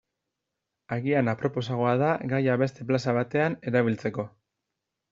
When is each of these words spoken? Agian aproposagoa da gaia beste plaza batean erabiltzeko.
Agian 0.95 1.29
aproposagoa 1.33 1.93
da 2.05 2.09
gaia 2.33 2.57
beste 2.65 2.91
plaza 2.91 3.17
batean 3.23 3.61
erabiltzeko. 3.73 4.31